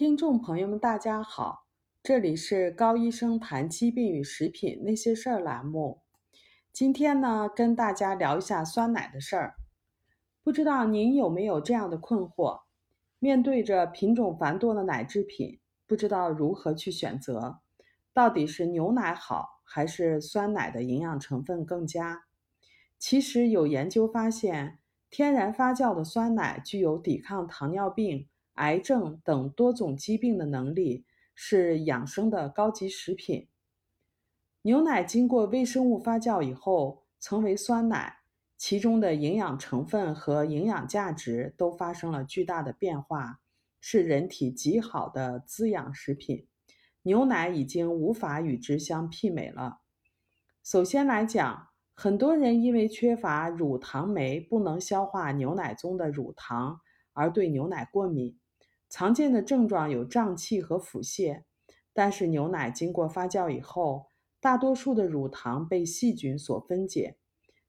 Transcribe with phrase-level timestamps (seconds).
[0.00, 1.66] 听众朋友们，大家好，
[2.02, 6.00] 这里是高医生谈疾病与食品那些事儿栏目。
[6.72, 9.56] 今天呢，跟大家聊一下酸奶的事儿。
[10.42, 12.62] 不知道您有没有这样的困惑？
[13.18, 17.60] 面对着品种繁多的奶制品，不知道如何去选择，
[18.14, 22.22] 到底是牛奶好，还是酸奶的营养成分更佳？
[22.98, 24.78] 其实有研究发现，
[25.10, 28.26] 天然发酵的酸奶具有抵抗糖尿病。
[28.60, 33.48] 癌症等多种疾病的能力是养生的高级食品。
[34.62, 38.18] 牛奶经过微生物发酵以后成为酸奶，
[38.58, 43.40] 其中的营养成分和营养价值都发生了巨大的变化，
[43.80, 46.46] 是人体极好的滋养食品。
[47.02, 49.80] 牛奶已经无法与之相媲美了。
[50.62, 56.80] 首先来讲，很多人因为缺乏乳糖酶，不能消化牛奶中的乳糖，
[57.14, 58.38] 而对牛奶过敏。
[58.90, 61.44] 常见的症状有胀气和腹泻，
[61.92, 64.08] 但是牛奶经过发酵以后，
[64.40, 67.16] 大多数的乳糖被细菌所分解。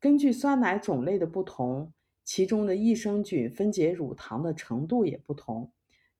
[0.00, 1.92] 根据酸奶种类的不同，
[2.24, 5.70] 其中的益生菌分解乳糖的程度也不同。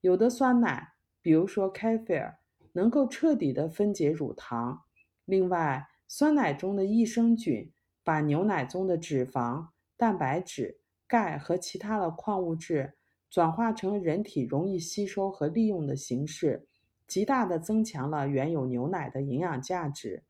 [0.03, 2.35] 有的酸奶，比如说 kefir，
[2.73, 4.83] 能够彻底的分解乳糖。
[5.25, 7.73] 另外，酸奶中的益生菌
[8.05, 12.99] 把牛奶中的脂肪、蛋白质、钙和其他的矿物质。
[13.33, 16.69] 转化成人体容易吸收和利用的形式，
[17.07, 20.25] 极大的增强了原有牛奶的营养价值。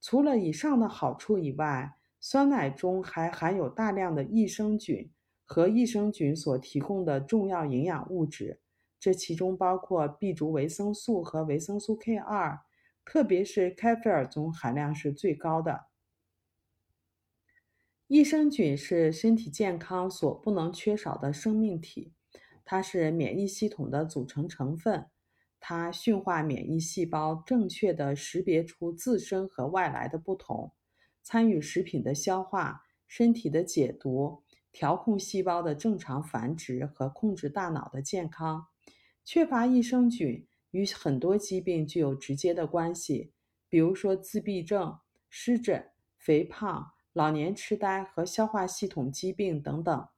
[0.00, 5.10] 除了以上的好处以外，酸奶中还含有大量的益生菌
[5.44, 8.58] 和益生菌所提供的重要营养物质，
[8.98, 12.60] 这其中包括 B 族维生素和维生素 K2，
[13.04, 15.88] 特别是开菲尔中含量是最高的。
[18.06, 22.12] 益生菌是身体健康所不能缺少的生命体，
[22.62, 25.06] 它是免疫系统的组成成分。
[25.58, 30.74] 它驯化免疫细胞，正确的识别出自身和外来的不同，
[31.22, 38.66] 参与食品的消化、身体的解毒、调控细胞的正常繁殖和控制大脑的健康。
[39.24, 43.32] 缺乏益生菌与很多疾病具有直接的关系，
[43.70, 44.98] 比如说自闭症、
[45.30, 46.93] 湿疹、肥胖。
[47.14, 50.08] 老年痴呆和消化系统疾病等等。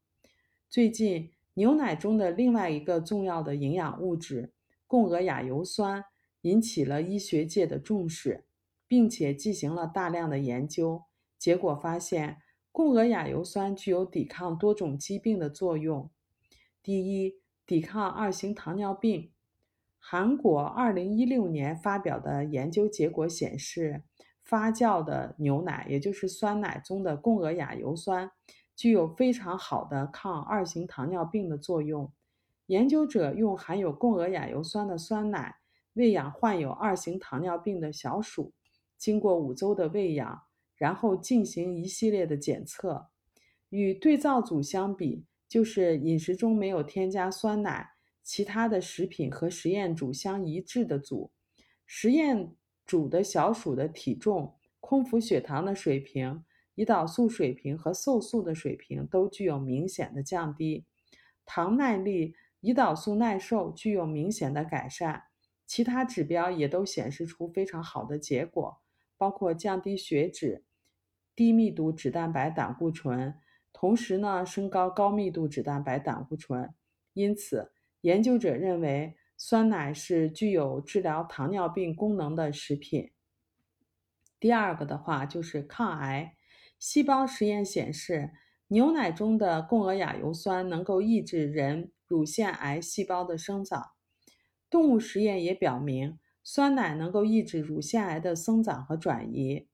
[0.67, 4.55] 最近，牛奶中的另外一个重要的营养物质
[4.87, 6.07] 共鹅亚油酸
[6.41, 8.47] 引起了医学界的重视，
[8.89, 11.05] 并且进行了大量的研究。
[11.39, 12.39] 结果发现，
[12.73, 16.11] 共鹅亚油酸具有抵抗多种疾病的作用。
[16.83, 19.33] 第一，抵抗二型糖尿病。
[19.99, 24.05] 韩国2016年发表的研究结果显示。
[24.47, 28.31] 发酵的牛奶，也就是酸奶中的共轭亚油酸，
[28.77, 32.13] 具有非常好的抗二型糖尿病的作用。
[32.67, 35.57] 研究者用含有共轭亚油酸的酸奶
[35.95, 38.53] 喂养患有二型糖尿病的小鼠，
[38.97, 40.43] 经过五周的喂养，
[40.77, 43.09] 然后进行一系列的检测。
[43.71, 47.91] 与对照组相比，就是饮食中没有添加酸奶，
[48.23, 51.33] 其他的食品和实验组相一致的组，
[51.85, 52.55] 实验。
[52.87, 56.45] 煮的小鼠的体重、空腹血糖的水平、
[56.77, 60.87] 胰岛素水平和瘦素的水平都具有明显的降低，
[61.45, 65.25] 糖耐力、胰岛素耐受具有明显的改善，
[65.67, 68.79] 其他指标也都显示出非常好的结果，
[69.17, 70.65] 包括降低血脂、
[71.35, 73.35] 低密度脂蛋白胆固醇，
[73.73, 76.73] 同时呢升高高密度脂蛋白胆固醇。
[77.15, 77.73] 因此，
[78.03, 79.17] 研究者认为。
[79.49, 83.13] 酸奶是具有治疗糖尿病功能的食品。
[84.41, 86.35] 第二个的话就是抗癌。
[86.81, 88.33] 细胞实验显示，
[88.67, 93.91] 牛奶中的共轭亚油酸能够抑制人乳腺癌细胞的生长。
[94.69, 99.69] 动物实验也表明，酸奶能够抑制乳腺癌的生长和转移。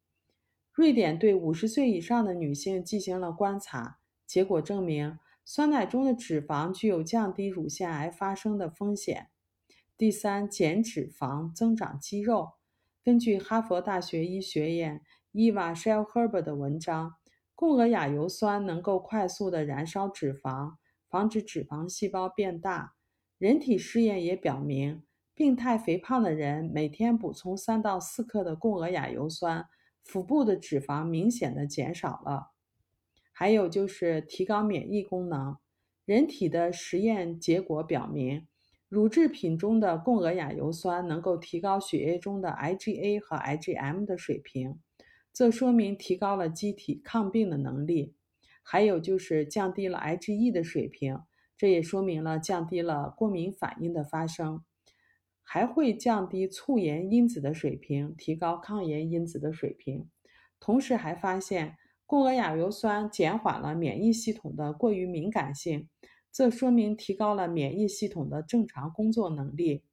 [0.75, 9.31] 瑞典对五十岁以上的女性进行了观察，结果证明，酸奶中的脂肪具有降低乳腺癌发生的风险。
[10.02, 12.54] 第三，减脂肪、增长肌肉。
[13.04, 15.00] 根据哈佛大学医学院
[15.31, 17.14] 伊娃 Shellherber 的文章，
[17.54, 20.75] 共轭亚油酸能够快速的燃烧脂肪，
[21.08, 22.94] 防止脂肪细胞变大。
[23.38, 25.04] 人体试验也表明，
[25.37, 29.66] 病态肥胖的人每天补充三到四克的共轭亚油酸，
[30.02, 32.50] 腹部的脂肪明显的减少了。
[33.32, 35.58] 还有就是提高免疫功能。
[36.04, 38.49] 人体的实验结果表明。
[38.93, 44.81] 乳制品中的共轭亚油酸能够提高血液中的 IgA 和 IgM 的水平，
[45.33, 48.15] 这说明提高了机体抗病的能力。
[48.62, 51.21] 还有就是降低了 IgE 的水平，
[51.56, 54.62] 这也说明了降低了过敏反应的发生。
[55.43, 60.11] 还会降低促炎因子的水平，提高抗炎因子的水平。
[60.61, 65.88] 同时还发现，共轭亚油酸减缓了免疫系统的过于敏感性，
[66.32, 69.84] 这说明提高了免疫系统的正常工作能力。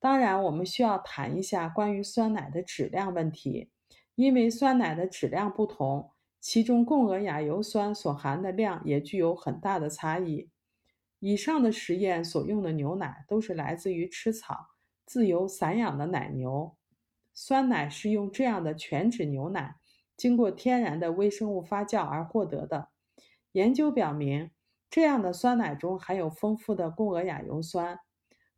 [0.00, 3.70] 当然，我们需要谈一下关于酸奶的质量问题，
[4.16, 6.10] 因为酸奶的质量不同，
[6.40, 10.50] 其中共鹅亚油酸所含的量也具有很大的差异。
[11.20, 14.70] 以上的实验所用的牛奶都是来自于吃草、
[15.06, 16.76] 自由散养的奶牛，
[17.32, 19.76] 酸奶是用这样的全脂牛奶
[20.16, 22.88] 经过天然的微生物发酵而获得的。
[23.52, 24.50] 研究表明，
[24.92, 27.98] 这样的酸奶中含有丰富的共鹅亚油酸。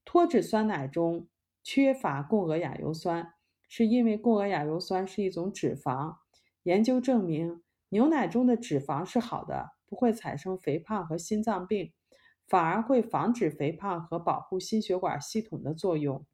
[0.05, 1.29] 脱脂酸奶中
[1.63, 3.35] 缺乏共鹅亚油酸，
[3.69, 6.17] 是因为共鹅亚油酸是一种脂肪。
[6.65, 11.93] 研究证明，牛奶中的脂肪是好的，不会产生肥胖和心脏病。
[12.49, 16.27] 反而会防止肥胖和保护心血管系统的作用。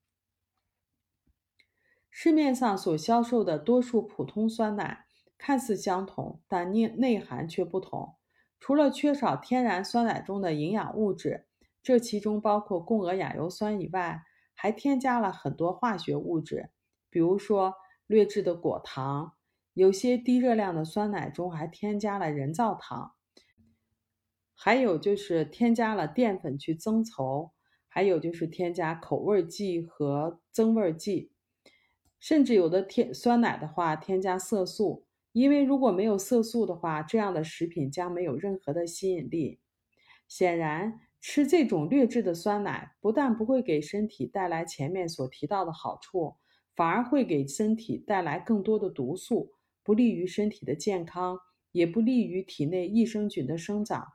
[2.08, 5.05] 市面上所销售的多数普通酸奶
[5.37, 8.17] 看似相同，但内内涵却不同。
[8.61, 11.47] 除了缺少天然酸奶中的营养物质，
[11.83, 14.23] 这其中包括共轭亚油酸以外，
[14.55, 16.71] 还添加了很多化学物质，
[17.09, 17.75] 比如说
[18.07, 19.33] 劣质的果糖。
[19.73, 23.15] 有些低热量的酸奶中还添加了人造糖。
[24.55, 27.53] 还有就是添加了淀粉去增稠，
[27.89, 31.33] 还有就是添加口味剂和增味剂，
[32.19, 39.61] 甚至有的添酸奶的话添加色素，因为如果没有色素的话，这样的食品将没有任何的吸引力。
[40.27, 46.37] 显然，吃这种劣质的酸奶不但不会给身体带来前面所提到的好处，
[46.75, 51.38] 反而会给身体带来更多的毒素，不利于身体的健康，
[51.73, 54.06] 也不利于体内益生菌的生长。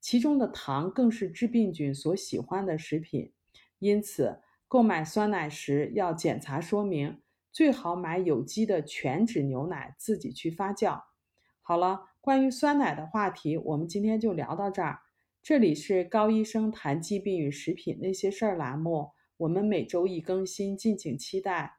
[0.00, 3.32] 其中的糖更是致病菌所喜欢的食品，
[3.78, 7.20] 因此购买酸奶时要检查说明，
[7.52, 11.02] 最好买有机的全脂牛奶，自己去发酵。
[11.62, 15.00] 好了，关于酸奶的话题，我们今天就聊到这儿。
[15.42, 21.78] 这里是高医生谈疾病与食品那些事儿栏目，我们每周一更新，敬请期待。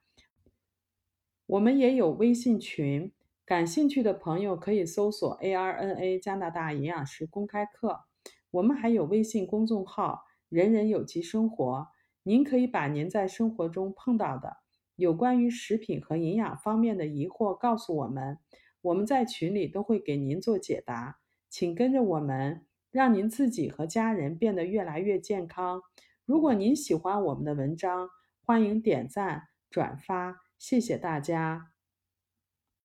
[1.46, 3.12] 我们也有微信群，
[3.46, 8.06] 感兴趣的朋友可以搜索 ARNA 加拿大营养师公开课。
[8.52, 11.88] 我们还有微信公众号“人人有机生活”，
[12.24, 14.58] 您可以把您在生活中碰到的
[15.02, 18.38] 有关于食品和营养方面的疑惑告诉我们，
[18.84, 21.18] 我们在群里都会给您做解答。
[21.50, 25.82] 请跟着我们，让您自己和家人变得越来越健康。
[26.24, 28.10] 如果您喜欢我们的文章，
[28.46, 31.71] 欢迎点赞转发，谢谢大家。